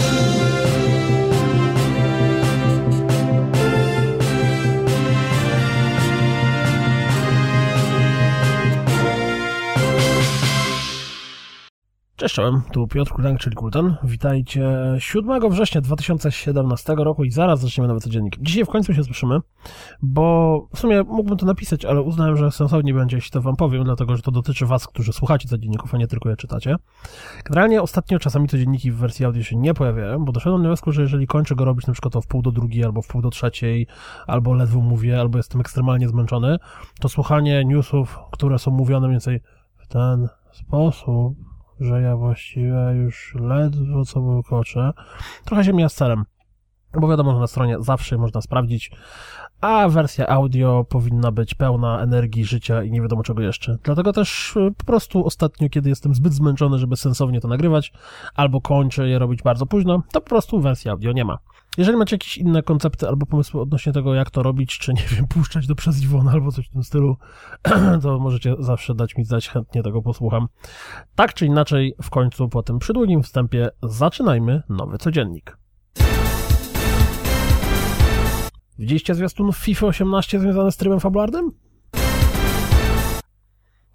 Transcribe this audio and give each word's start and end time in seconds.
Thank 0.00 0.32
you. 0.32 0.37
Cześć, 12.18 12.34
czołem, 12.34 12.62
tu 12.72 12.86
Piotr 12.86 13.12
Kudank, 13.12 13.40
czyli 13.40 13.56
Kultan. 13.56 13.96
Witajcie 14.02 14.70
7 14.98 15.50
września 15.50 15.80
2017 15.80 16.94
roku 16.94 17.24
i 17.24 17.30
zaraz 17.30 17.60
zaczniemy 17.60 17.88
nowy 17.88 18.00
codziennik. 18.00 18.36
Dzisiaj 18.40 18.64
w 18.64 18.68
końcu 18.68 18.94
się 18.94 19.04
słyszymy, 19.04 19.38
bo 20.02 20.68
w 20.74 20.78
sumie 20.78 21.02
mógłbym 21.02 21.38
to 21.38 21.46
napisać, 21.46 21.84
ale 21.84 22.02
uznałem, 22.02 22.36
że 22.36 22.50
sensownie 22.50 22.94
będzie, 22.94 23.16
jeśli 23.16 23.30
to 23.30 23.42
wam 23.42 23.56
powiem, 23.56 23.84
dlatego, 23.84 24.16
że 24.16 24.22
to 24.22 24.30
dotyczy 24.30 24.66
was, 24.66 24.86
którzy 24.86 25.12
słuchacie 25.12 25.48
codzienników, 25.48 25.94
a 25.94 25.98
nie 25.98 26.06
tylko 26.06 26.28
je 26.28 26.36
czytacie. 26.36 26.76
Generalnie 27.44 27.82
ostatnio 27.82 28.18
czasami 28.18 28.48
codzienniki 28.48 28.92
w 28.92 28.96
wersji 28.96 29.24
audio 29.24 29.42
się 29.42 29.56
nie 29.56 29.74
pojawiają, 29.74 30.24
bo 30.24 30.32
doszedłem 30.32 30.62
do 30.62 30.68
wniosku, 30.68 30.92
że 30.92 31.02
jeżeli 31.02 31.26
kończę 31.26 31.54
go 31.54 31.64
robić 31.64 31.86
na 31.86 31.92
przykład 31.92 32.16
o 32.16 32.20
w 32.20 32.26
pół 32.26 32.42
do 32.42 32.52
drugiej, 32.52 32.84
albo 32.84 33.02
w 33.02 33.06
pół 33.06 33.22
do 33.22 33.30
trzeciej, 33.30 33.86
albo 34.26 34.54
ledwo 34.54 34.80
mówię, 34.80 35.20
albo 35.20 35.38
jestem 35.38 35.60
ekstremalnie 35.60 36.08
zmęczony, 36.08 36.56
to 37.00 37.08
słuchanie 37.08 37.64
newsów, 37.64 38.18
które 38.32 38.58
są 38.58 38.70
mówione 38.70 39.06
mniej 39.06 39.14
więcej 39.14 39.40
w 39.76 39.86
ten 39.86 40.28
sposób, 40.52 41.47
że 41.80 42.02
ja 42.02 42.16
właściwie 42.16 42.92
już 43.04 43.34
ledwo 43.40 44.04
co 44.04 44.22
wykoczę. 44.22 44.92
Trochę 45.44 45.64
się 45.64 45.72
mija 45.72 45.88
z 45.88 45.94
celem, 45.94 46.24
bo 47.00 47.08
wiadomo, 47.08 47.32
że 47.32 47.38
na 47.40 47.46
stronie 47.46 47.76
zawsze 47.80 48.18
można 48.18 48.40
sprawdzić, 48.40 48.90
a 49.60 49.88
wersja 49.88 50.26
audio 50.26 50.84
powinna 50.84 51.32
być 51.32 51.54
pełna 51.54 52.00
energii, 52.00 52.44
życia 52.44 52.82
i 52.82 52.90
nie 52.90 53.02
wiadomo 53.02 53.22
czego 53.22 53.42
jeszcze. 53.42 53.78
Dlatego 53.82 54.12
też 54.12 54.56
y, 54.56 54.74
po 54.78 54.84
prostu 54.84 55.26
ostatnio, 55.26 55.68
kiedy 55.68 55.88
jestem 55.88 56.14
zbyt 56.14 56.32
zmęczony, 56.32 56.78
żeby 56.78 56.96
sensownie 56.96 57.40
to 57.40 57.48
nagrywać, 57.48 57.92
albo 58.34 58.60
kończę 58.60 59.08
je 59.08 59.18
robić 59.18 59.42
bardzo 59.42 59.66
późno, 59.66 60.02
to 60.12 60.20
po 60.20 60.28
prostu 60.28 60.60
wersji 60.60 60.90
audio 60.90 61.12
nie 61.12 61.24
ma. 61.24 61.38
Jeżeli 61.78 61.98
macie 61.98 62.14
jakieś 62.14 62.38
inne 62.38 62.62
koncepty 62.62 63.08
albo 63.08 63.26
pomysły 63.26 63.60
odnośnie 63.60 63.92
tego, 63.92 64.14
jak 64.14 64.30
to 64.30 64.42
robić, 64.42 64.78
czy 64.78 64.92
nie 64.92 65.02
wiem, 65.10 65.26
puszczać 65.26 65.66
do 65.66 65.74
przez 65.74 66.02
Iwona 66.02 66.32
albo 66.32 66.52
coś 66.52 66.66
w 66.66 66.70
tym 66.70 66.84
stylu, 66.84 67.16
to 68.02 68.18
możecie 68.18 68.54
zawsze 68.58 68.94
dać 68.94 69.16
mi 69.16 69.24
znać, 69.24 69.48
chętnie 69.48 69.82
tego 69.82 70.02
posłucham. 70.02 70.48
Tak 71.14 71.34
czy 71.34 71.46
inaczej, 71.46 71.94
w 72.02 72.10
końcu 72.10 72.48
po 72.48 72.62
tym 72.62 72.78
przydługim 72.78 73.22
wstępie 73.22 73.68
zaczynajmy 73.82 74.62
nowy 74.68 74.98
codziennik. 74.98 75.58
Widzieliście 78.78 79.14
zwiastun 79.14 79.52
FIFA 79.52 79.86
18 79.86 80.40
związany 80.40 80.72
z 80.72 80.76
trybem 80.76 81.00
fabularnym? 81.00 81.50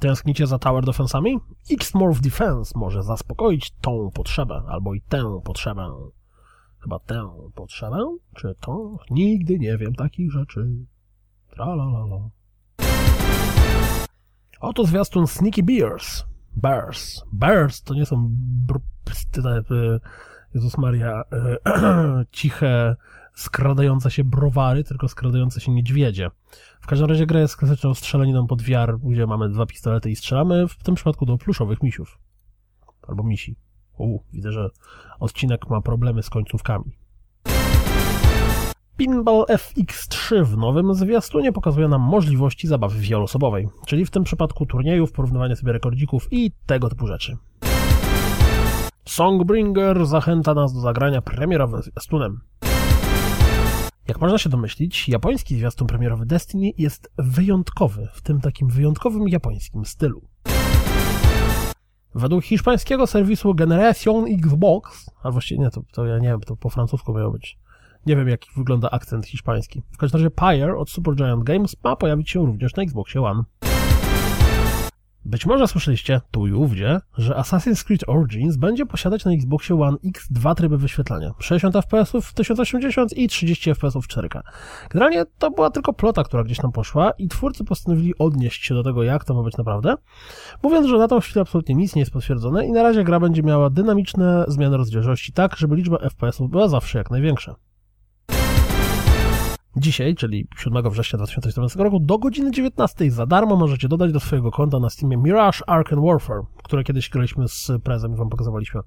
Tęsknicie 0.00 0.46
za 0.46 0.58
Tower 0.58 0.84
Defensami? 0.84 1.38
X-Morph 1.70 2.20
Defense 2.20 2.78
może 2.78 3.02
zaspokoić 3.02 3.70
tą 3.80 4.10
potrzebę, 4.14 4.62
albo 4.68 4.94
i 4.94 5.00
tę 5.00 5.40
potrzebę. 5.44 5.90
Chyba 6.80 6.98
tę 6.98 7.30
potrzebę? 7.54 8.16
Czy 8.34 8.54
to? 8.60 8.98
Nigdy 9.10 9.58
nie 9.58 9.78
wiem 9.78 9.94
takich 9.94 10.32
rzeczy. 10.32 10.68
Tralalala. 11.50 12.30
Oto 14.60 14.84
zwiastun 14.84 15.26
Sneaky 15.26 15.62
Bears. 15.62 16.24
Bears. 16.56 17.24
Bears 17.32 17.82
to 17.82 17.94
nie 17.94 18.06
są 18.06 18.28
br... 18.66 18.80
Jezus 20.54 20.78
Maria, 20.78 21.22
ciche, 22.32 22.96
skradające 23.34 24.10
się 24.10 24.24
browary, 24.24 24.84
tylko 24.84 25.08
skradające 25.08 25.60
się 25.60 25.72
niedźwiedzie. 25.72 26.30
W 26.80 26.86
każdym 26.86 27.08
razie 27.08 27.26
gra 27.26 27.40
jest 27.40 27.56
klasyczną 27.56 27.94
strzelaniną 27.94 28.46
pod 28.46 28.62
wiar, 28.62 28.98
gdzie 28.98 29.26
mamy 29.26 29.48
dwa 29.48 29.66
pistolety 29.66 30.10
i 30.10 30.16
strzelamy, 30.16 30.68
w 30.68 30.82
tym 30.82 30.94
przypadku 30.94 31.26
do 31.26 31.38
pluszowych 31.38 31.82
misiów. 31.82 32.18
Albo 33.08 33.22
misi. 33.22 33.56
U, 34.00 34.20
widzę, 34.32 34.52
że 34.52 34.68
odcinek 35.20 35.70
ma 35.70 35.80
problemy 35.80 36.22
z 36.22 36.30
końcówkami. 36.30 36.84
Pinball 38.96 39.44
FX3 39.48 40.44
w 40.44 40.56
nowym 40.56 40.94
zwiastunie 40.94 41.52
pokazuje 41.52 41.88
nam 41.88 42.00
możliwości 42.00 42.68
zabawy 42.68 42.98
wieloosobowej, 42.98 43.68
czyli 43.86 44.04
w 44.06 44.10
tym 44.10 44.24
przypadku 44.24 44.66
turniejów, 44.66 45.12
porównywania 45.12 45.56
sobie 45.56 45.72
rekordzików 45.72 46.28
i 46.30 46.52
tego 46.66 46.88
typu 46.88 47.06
rzeczy. 47.06 47.36
Songbringer 49.04 50.06
zachęca 50.06 50.54
nas 50.54 50.74
do 50.74 50.80
zagrania 50.80 51.22
premierowym 51.22 51.82
zwiastunem. 51.82 52.40
Jak 54.08 54.20
można 54.20 54.38
się 54.38 54.48
domyślić, 54.48 55.08
japoński 55.08 55.56
zwiastun 55.56 55.86
premierowy 55.86 56.26
Destiny 56.26 56.70
jest 56.78 57.12
wyjątkowy, 57.18 58.08
w 58.12 58.22
tym 58.22 58.40
takim 58.40 58.68
wyjątkowym 58.68 59.28
japońskim 59.28 59.84
stylu. 59.84 60.29
Według 62.14 62.44
hiszpańskiego 62.44 63.06
serwisu 63.06 63.54
Generation 63.54 64.24
Xbox, 64.26 65.10
a 65.22 65.30
właściwie 65.30 65.60
nie, 65.60 65.70
to, 65.70 65.82
to 65.92 66.06
ja 66.06 66.18
nie 66.18 66.28
wiem, 66.28 66.40
to 66.40 66.56
po 66.56 66.70
francusku 66.70 67.14
miało 67.14 67.30
być. 67.30 67.58
Nie 68.06 68.16
wiem, 68.16 68.28
jak 68.28 68.40
wygląda 68.56 68.90
akcent 68.90 69.26
hiszpański. 69.26 69.82
W 69.92 69.96
każdym 69.96 70.20
razie 70.20 70.30
Pyre 70.30 70.76
od 70.76 70.90
Supergiant 70.90 71.44
Games 71.44 71.76
ma 71.84 71.96
pojawić 71.96 72.30
się 72.30 72.46
również 72.46 72.76
na 72.76 72.82
Xboxie 72.82 73.22
One. 73.22 73.42
Być 75.24 75.46
może 75.46 75.68
słyszeliście 75.68 76.20
tu 76.30 76.46
i 76.46 76.52
ówdzie, 76.52 77.00
że 77.18 77.34
Assassin's 77.34 77.84
Creed 77.84 78.08
Origins 78.08 78.56
będzie 78.56 78.86
posiadać 78.86 79.24
na 79.24 79.32
Xboxie 79.32 79.80
One 79.82 79.96
X 80.04 80.26
dwa 80.30 80.54
tryby 80.54 80.78
wyświetlania. 80.78 81.30
60 81.38 81.74
fps 81.76 82.12
w 82.22 82.34
1080 82.34 83.16
i 83.16 83.28
30 83.28 83.70
fps 83.74 83.94
w 83.94 84.08
4K. 84.08 84.40
Generalnie 84.90 85.24
to 85.38 85.50
była 85.50 85.70
tylko 85.70 85.92
plota, 85.92 86.24
która 86.24 86.44
gdzieś 86.44 86.58
tam 86.58 86.72
poszła 86.72 87.10
i 87.10 87.28
twórcy 87.28 87.64
postanowili 87.64 88.18
odnieść 88.18 88.66
się 88.66 88.74
do 88.74 88.82
tego, 88.82 89.02
jak 89.02 89.24
to 89.24 89.34
ma 89.34 89.42
być 89.42 89.56
naprawdę, 89.56 89.94
mówiąc, 90.62 90.86
że 90.86 90.98
na 90.98 91.08
tą 91.08 91.20
chwilę 91.20 91.42
absolutnie 91.42 91.74
nic 91.74 91.94
nie 91.94 92.02
jest 92.02 92.12
potwierdzone 92.12 92.66
i 92.66 92.72
na 92.72 92.82
razie 92.82 93.04
gra 93.04 93.20
będzie 93.20 93.42
miała 93.42 93.70
dynamiczne 93.70 94.44
zmiany 94.48 94.76
rozdzielczości 94.76 95.32
tak, 95.32 95.56
żeby 95.56 95.76
liczba 95.76 95.98
FPS-ów 95.98 96.50
była 96.50 96.68
zawsze 96.68 96.98
jak 96.98 97.10
największa. 97.10 97.54
Dzisiaj, 99.76 100.14
czyli 100.14 100.46
7 100.58 100.90
września 100.90 101.16
2014 101.16 101.78
roku, 101.78 102.00
do 102.00 102.18
godziny 102.18 102.50
19 102.50 103.10
za 103.10 103.26
darmo 103.26 103.56
możecie 103.56 103.88
dodać 103.88 104.12
do 104.12 104.20
swojego 104.20 104.50
konta 104.50 104.78
na 104.80 104.90
Steamie 104.90 105.16
Mirage 105.16 105.58
Ark 105.66 105.90
Warfare, 105.94 106.42
które 106.62 106.84
kiedyś 106.84 107.10
graliśmy 107.10 107.48
z 107.48 107.70
prezem 107.84 108.12
i 108.14 108.16
wam 108.16 108.28
pokazywaliśmy. 108.28 108.80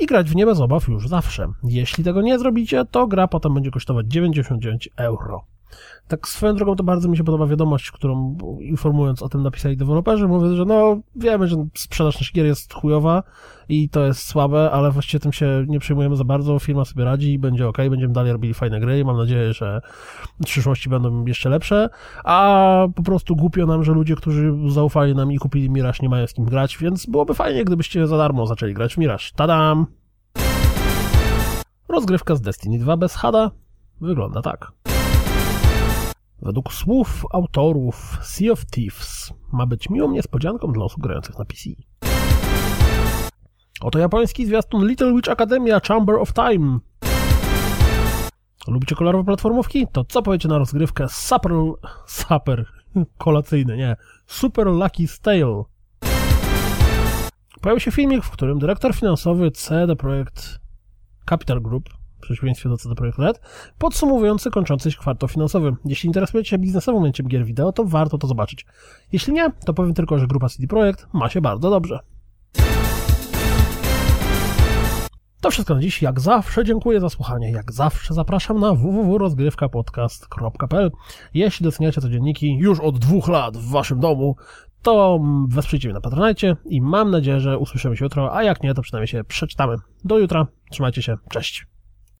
I 0.00 0.06
grać 0.06 0.30
w 0.30 0.36
nie 0.36 0.46
bez 0.46 0.60
obaw 0.60 0.88
już 0.88 1.08
zawsze. 1.08 1.48
Jeśli 1.64 2.04
tego 2.04 2.22
nie 2.22 2.38
zrobicie, 2.38 2.84
to 2.90 3.06
gra 3.06 3.28
potem 3.28 3.54
będzie 3.54 3.70
kosztować 3.70 4.06
99 4.08 4.88
euro. 4.96 5.44
Tak 6.08 6.28
swoją 6.28 6.54
drogą 6.54 6.76
to 6.76 6.84
bardzo 6.84 7.08
mi 7.08 7.16
się 7.16 7.24
podoba 7.24 7.46
wiadomość, 7.46 7.90
którą 7.90 8.38
informując 8.60 9.22
o 9.22 9.28
tym 9.28 9.42
napisali 9.42 9.76
deweloperzy, 9.76 10.28
mówią, 10.28 10.56
że 10.56 10.64
no 10.64 11.00
wiemy, 11.16 11.48
że 11.48 11.56
sprzedaż 11.74 12.14
naszych 12.14 12.34
gier 12.34 12.46
jest 12.46 12.74
chujowa 12.74 13.22
i 13.68 13.88
to 13.88 14.04
jest 14.04 14.28
słabe, 14.28 14.70
ale 14.70 14.90
właściwie 14.90 15.20
tym 15.20 15.32
się 15.32 15.64
nie 15.68 15.80
przejmujemy 15.80 16.16
za 16.16 16.24
bardzo, 16.24 16.58
firma 16.58 16.84
sobie 16.84 17.04
radzi 17.04 17.32
i 17.32 17.38
będzie 17.38 17.68
ok, 17.68 17.76
będziemy 17.90 18.12
dalej 18.12 18.32
robili 18.32 18.54
fajne 18.54 18.80
gry 18.80 18.98
i 18.98 19.04
mam 19.04 19.16
nadzieję, 19.16 19.52
że 19.52 19.80
w 20.40 20.44
przyszłości 20.44 20.88
będą 20.88 21.24
jeszcze 21.24 21.48
lepsze, 21.48 21.88
a 22.24 22.86
po 22.94 23.02
prostu 23.02 23.36
głupio 23.36 23.66
nam, 23.66 23.84
że 23.84 23.92
ludzie, 23.92 24.16
którzy 24.16 24.52
zaufali 24.68 25.14
nam 25.14 25.32
i 25.32 25.38
kupili 25.38 25.70
Mirage 25.70 25.98
nie 26.02 26.08
mają 26.08 26.26
z 26.26 26.32
kim 26.32 26.44
grać, 26.44 26.78
więc 26.78 27.06
byłoby 27.06 27.34
fajnie, 27.34 27.64
gdybyście 27.64 28.06
za 28.06 28.16
darmo 28.16 28.46
zaczęli 28.46 28.74
grać 28.74 28.94
w 28.94 28.98
Mirage. 28.98 29.24
Tadam! 29.36 29.86
Rozgrywka 31.88 32.36
z 32.36 32.40
Destiny 32.40 32.78
2 32.78 32.96
bez 32.96 33.14
hada 33.14 33.50
wygląda 34.00 34.42
tak. 34.42 34.72
Według 36.42 36.72
słów 36.72 37.26
autorów 37.32 38.18
Sea 38.22 38.52
of 38.52 38.66
Thieves 38.66 39.32
ma 39.52 39.66
być 39.66 39.90
miłą 39.90 40.10
niespodzianką 40.10 40.72
dla 40.72 40.84
osób 40.84 41.02
grających 41.02 41.38
na 41.38 41.44
PC. 41.44 41.70
Oto 43.80 43.98
japoński 43.98 44.46
zwiastun 44.46 44.88
Little 44.88 45.14
Witch 45.14 45.30
Academia 45.30 45.80
Chamber 45.80 46.16
of 46.16 46.32
Time. 46.32 46.78
Lubicie 48.68 48.96
kolorowe 48.96 49.24
platformówki? 49.24 49.86
To 49.92 50.04
co 50.04 50.22
powiecie 50.22 50.48
na 50.48 50.58
rozgrywkę 50.58 51.08
Super... 51.08 51.52
Super... 52.06 52.66
kolacyjny, 53.18 53.76
nie. 53.76 53.96
Super 54.26 54.66
Lucky 54.66 55.08
Stale. 55.08 55.62
Pojawił 57.60 57.80
się 57.80 57.90
filmik, 57.90 58.24
w 58.24 58.30
którym 58.30 58.58
dyrektor 58.58 58.94
finansowy 58.94 59.50
CD 59.50 59.96
Projekt 59.96 60.58
Capital 61.28 61.60
Group 61.60 61.99
w 62.20 62.22
przeciwieństwie 62.22 62.68
do 62.68 62.76
CD 62.76 62.94
Projekt 62.94 63.18
Red, 63.18 63.40
podsumowujący 63.78 64.50
kończący 64.50 64.90
się 64.90 64.98
kwartał 64.98 65.28
finansowy. 65.28 65.76
Jeśli 65.84 66.06
interesujecie 66.06 66.50
się 66.50 66.58
biznesowym 66.58 67.00
momentem 67.00 67.28
gier 67.28 67.44
wideo, 67.44 67.72
to 67.72 67.84
warto 67.84 68.18
to 68.18 68.26
zobaczyć. 68.26 68.66
Jeśli 69.12 69.32
nie, 69.32 69.50
to 69.66 69.74
powiem 69.74 69.94
tylko, 69.94 70.18
że 70.18 70.26
grupa 70.26 70.48
CD 70.48 70.66
Projekt 70.66 71.06
ma 71.12 71.28
się 71.28 71.40
bardzo 71.40 71.70
dobrze. 71.70 71.98
To 75.40 75.50
wszystko 75.50 75.74
na 75.74 75.80
dziś. 75.80 76.02
Jak 76.02 76.20
zawsze 76.20 76.64
dziękuję 76.64 77.00
za 77.00 77.08
słuchanie. 77.08 77.50
Jak 77.50 77.72
zawsze 77.72 78.14
zapraszam 78.14 78.60
na 78.60 78.74
www.rozgrywkapodcast.pl 78.74 80.90
Jeśli 81.34 81.64
doceniacie 81.64 82.00
codzienniki 82.00 82.56
już 82.56 82.80
od 82.80 82.98
dwóch 82.98 83.28
lat 83.28 83.56
w 83.56 83.70
waszym 83.70 84.00
domu, 84.00 84.36
to 84.82 85.20
wesprzyjcie 85.48 85.88
mnie 85.88 85.94
na 85.94 86.00
Patronajcie 86.00 86.56
i 86.66 86.80
mam 86.80 87.10
nadzieję, 87.10 87.40
że 87.40 87.58
usłyszymy 87.58 87.96
się 87.96 88.04
jutro, 88.04 88.36
a 88.36 88.42
jak 88.42 88.62
nie, 88.62 88.74
to 88.74 88.82
przynajmniej 88.82 89.08
się 89.08 89.24
przeczytamy. 89.24 89.76
Do 90.04 90.18
jutra. 90.18 90.46
Trzymajcie 90.70 91.02
się. 91.02 91.16
Cześć. 91.30 91.66